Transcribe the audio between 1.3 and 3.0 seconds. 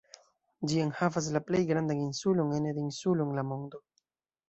la plej grandan insulon ene de